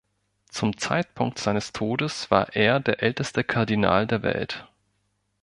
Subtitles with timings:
[0.49, 4.67] Zum Zeitpunkt seines Todes war er der älteste Kardinal der Welt.